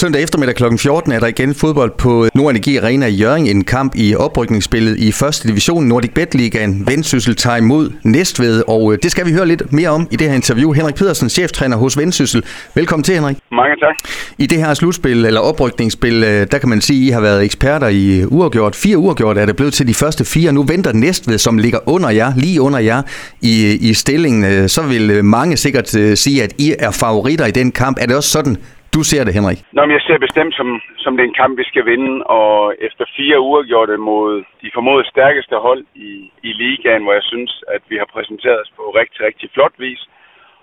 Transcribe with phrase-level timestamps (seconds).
[0.00, 0.64] Søndag eftermiddag kl.
[0.76, 3.46] 14 er der igen fodbold på Energi Arena i Jørgen.
[3.46, 6.86] En kamp i oprykningsspillet i første division Nordic Bet Ligaen.
[6.86, 10.28] Vendsyssel tager imod Næstved, og øh, det skal vi høre lidt mere om i det
[10.28, 10.72] her interview.
[10.72, 12.44] Henrik Pedersen, cheftræner hos Vendsyssel.
[12.74, 13.36] Velkommen til, Henrik.
[13.52, 13.94] Mange tak.
[14.38, 17.44] I det her slutspil, eller oprykningsspil, øh, der kan man sige, at I har været
[17.44, 18.76] eksperter i uafgjort.
[18.76, 20.52] Fire uafgjort er det blevet til de første fire.
[20.52, 23.02] Nu venter Næstved, som ligger under jer, lige under jer
[23.40, 24.44] i, i stillingen.
[24.44, 25.88] Øh, så vil mange sikkert
[26.18, 27.96] sige, at I er favoritter i den kamp.
[28.00, 28.56] Er det også sådan,
[28.94, 29.58] du ser det, Henrik?
[29.72, 30.68] Nå, men jeg ser bestemt, som,
[31.04, 34.44] som det er en kamp, vi skal vinde, og efter fire uger gjorde det mod
[34.62, 36.10] de formodet stærkeste hold i,
[36.48, 40.00] i ligaen, hvor jeg synes, at vi har præsenteret os på rigtig, rigtig flot vis,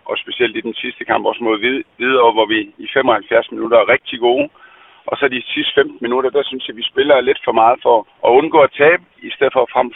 [0.09, 1.59] og specielt i den sidste kamp også mod
[1.97, 4.49] Hvidovre, hvor vi i 75 minutter er rigtig gode.
[5.09, 7.97] Og så de sidste 15 minutter, der synes jeg, vi spiller lidt for meget for
[8.27, 9.87] at undgå at tabe, i stedet for frem,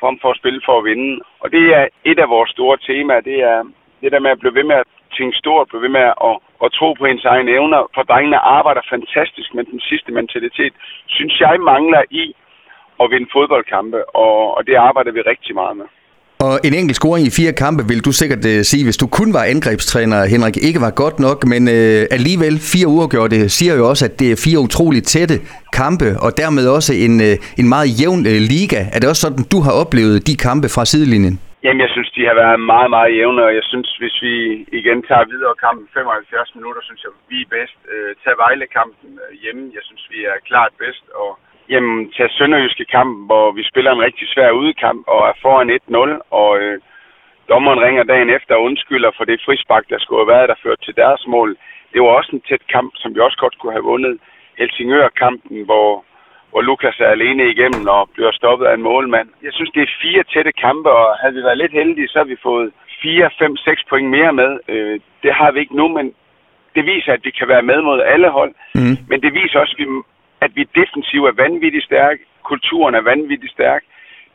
[0.00, 1.20] frem for at spille for at vinde.
[1.42, 3.58] Og det er et af vores store temaer, det er
[4.02, 4.88] det der med at blive ved med at
[5.18, 7.82] tænke stort, blive ved med at, at tro på ens egne evner.
[7.94, 10.74] For drengene arbejder fantastisk, men den sidste mentalitet,
[11.16, 12.24] synes jeg mangler i
[13.02, 15.88] at vinde fodboldkampe, og, og det arbejder vi rigtig meget med.
[16.46, 19.34] Og en enkelt scoring i fire kampe vil du sikkert uh, sige, hvis du kun
[19.34, 24.04] var angrebstræner, Henrik, ikke var godt nok, men uh, alligevel fire uafgjorte siger jo også,
[24.04, 25.40] at det er fire utroligt tætte
[25.72, 28.80] kampe, og dermed også en, uh, en meget jævn uh, liga.
[28.94, 31.40] Er det også sådan, du har oplevet de kampe fra sidelinjen?
[31.64, 34.34] Jamen, jeg synes, de har været meget, meget jævne, og jeg synes, hvis vi
[34.80, 37.78] igen tager videre kampen 75 minutter, synes jeg, vi er bedst.
[37.92, 41.30] Øh, tag Vejle-kampen øh, hjemme, jeg synes, vi er klart bedst, og
[41.72, 46.20] jamen, tag Sønderjyske kampen, hvor vi spiller en rigtig svær udekamp og er foran 1-0,
[46.40, 46.80] og øh,
[47.48, 50.84] dommeren ringer dagen efter og undskylder for det frispark, der skulle have været, der førte
[50.84, 51.56] til deres mål.
[51.92, 54.18] Det var også en tæt kamp, som vi også godt kunne have vundet.
[54.58, 56.04] Helsingør-kampen, hvor
[56.52, 59.28] hvor Lukas er alene igennem og bliver stoppet af en målmand.
[59.42, 62.28] Jeg synes, det er fire tætte kampe, og havde vi været lidt heldige, så har
[62.32, 62.72] vi fået
[63.02, 64.50] 4, 5, 6 point mere med.
[64.68, 66.14] Øh, det har vi ikke nu, men
[66.74, 68.52] det viser, at vi kan være med mod alle hold.
[68.74, 68.96] Mm.
[69.10, 70.02] Men det viser også,
[70.40, 72.20] at vi defensivt er vanvittigt stærke.
[72.42, 73.82] Kulturen er vanvittigt stærk.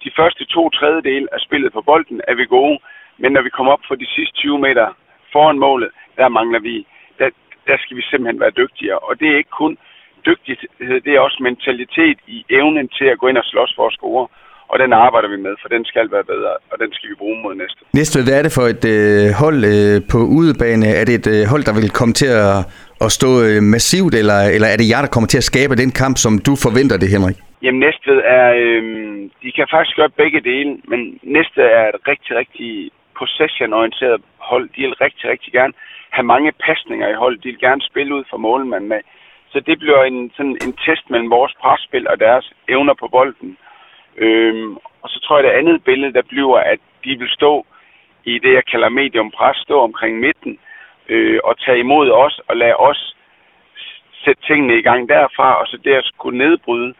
[0.04, 2.80] De første to tredjedel af spillet på bolden er vi gode,
[3.18, 4.88] men når vi kommer op for de sidste 20 meter
[5.34, 6.88] foran målet, der mangler vi,
[7.20, 7.30] der,
[7.68, 9.00] der skal vi simpelthen være dygtigere.
[9.00, 9.78] Og det er ikke kun
[10.30, 13.94] dygtighed, det er også mentalitet i evnen til at gå ind og slås for at
[13.98, 14.28] score.
[14.72, 17.38] Og den arbejder vi med, for den skal være bedre, og den skal vi bruge
[17.44, 17.80] mod næste.
[18.00, 20.88] Næste, hvad er det for et øh, hold øh, på udebane?
[21.00, 22.58] Er det et øh, hold, der vil komme til at,
[23.06, 25.92] at stå øh, massivt, eller, eller er det jer, der kommer til at skabe den
[26.02, 27.38] kamp, som du forventer det, Henrik?
[27.64, 28.82] Jamen Næstved er, øh,
[29.44, 31.00] de kan faktisk gøre begge dele, men
[31.36, 32.72] Næstved er et rigtig, rigtig
[33.20, 34.66] possession-orienteret hold.
[34.76, 35.74] De vil rigtig, rigtig gerne
[36.16, 37.36] have mange pasninger i hold.
[37.44, 39.02] De vil gerne spille ud for målmanden med.
[39.52, 43.58] Så det bliver en, sådan en test mellem vores presspil og deres evner på bolden.
[44.18, 47.66] Øhm, og så tror jeg, det andet billede, der bliver, at de vil stå
[48.24, 50.60] i det, jeg kalder medium pres, stå omkring midten
[51.10, 53.16] øh, og tage imod os og lade os
[54.24, 56.94] sætte tingene i gang derfra, og så det at skulle nedbryde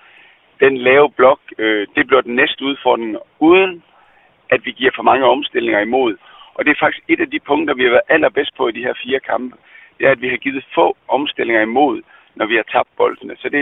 [0.60, 3.84] den lave blok, øh, det bliver den næste udfordring, uden
[4.50, 6.18] at vi giver for mange omstillinger imod.
[6.54, 8.86] Og det er faktisk et af de punkter, vi har været allerbedst på i de
[8.88, 9.56] her fire kampe.
[9.98, 12.02] Det er, at vi har givet få omstillinger imod
[12.38, 13.34] når vi har tabt boldene.
[13.42, 13.62] Så det,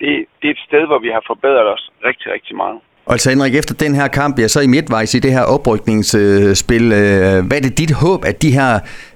[0.00, 2.78] det, det er et sted, hvor vi har forbedret os rigtig, rigtig meget.
[3.12, 7.38] Altså Henrik, efter den her kamp, ja, så i midtvejs i det her oprykningsspil, øh,
[7.48, 8.70] hvad er det dit håb, at de her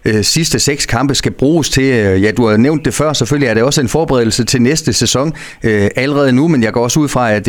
[0.08, 1.88] øh, sidste seks kampe skal bruges til?
[2.24, 5.26] Ja, du har nævnt det før, selvfølgelig er det også en forberedelse til næste sæson
[5.68, 7.46] øh, allerede nu, men jeg går også ud fra, at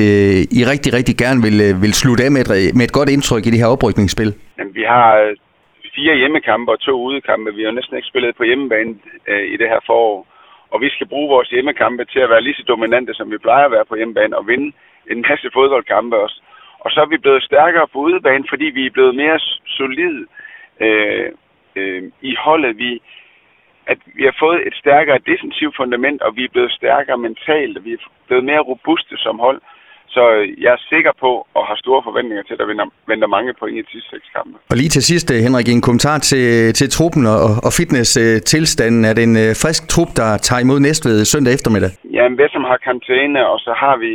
[0.59, 3.51] I rigtig, rigtig gerne vil, vil slutte af med et, med et godt indtryk i
[3.53, 4.31] det her oprykningsspil.
[4.57, 5.07] Jamen, vi har
[5.97, 7.49] fire hjemmekampe og to udekampe.
[7.59, 8.91] Vi har næsten ikke spillet på hjemmebane
[9.53, 10.32] i det her forår
[10.73, 13.65] og vi skal bruge vores hjemmekampe til at være lige så dominante, som vi plejer
[13.65, 14.71] at være på hjemmebane, og vinde
[15.11, 16.41] en masse fodboldkampe også.
[16.79, 20.25] Og så er vi blevet stærkere på udebane, fordi vi er blevet mere solide
[20.79, 21.31] øh,
[21.75, 22.77] øh, i holdet.
[22.77, 23.01] Vi,
[23.87, 27.85] at vi har fået et stærkere defensivt fundament, og vi er blevet stærkere mentalt, og
[27.85, 27.97] vi er
[28.27, 29.61] blevet mere robuste som hold.
[30.07, 30.23] Så
[30.63, 33.91] jeg er sikker på og har store forventninger til, at der venter mange point i
[33.91, 34.55] sidste seks kampe.
[34.71, 39.05] Og lige til sidst, Henrik, en kommentar til, til truppen og, og fitness-tilstanden.
[39.05, 41.91] Er det en øh, frisk trup, der tager imod Næstved søndag eftermiddag?
[42.17, 44.13] Ja, en som har karantæne, og så har vi,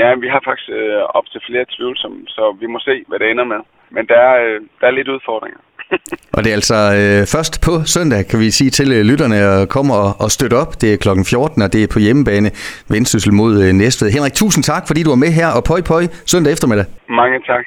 [0.00, 3.30] ja, vi har faktisk øh, op til flere tvivlsomme, så vi må se, hvad det
[3.30, 3.60] ender med.
[3.90, 5.60] Men der er, øh, der er lidt udfordringer.
[6.34, 9.68] og det er altså øh, først på søndag, kan vi sige til øh, lytterne, at
[9.68, 10.80] komme og, og støtte op.
[10.80, 12.50] Det er klokken 14, og det er på hjemmebane
[12.88, 14.10] Vendsyssel mod øh, Næstved.
[14.10, 16.86] Henrik, tusind tak, fordi du var med her, og pøj pøj søndag eftermiddag.
[17.08, 17.64] Mange tak.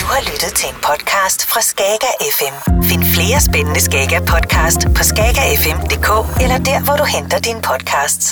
[0.00, 2.56] Du har lyttet til en podcast fra Skager FM.
[2.90, 6.10] Find flere spændende Skager podcast på skagerfm.dk
[6.42, 8.26] eller der, hvor du henter dine podcasts.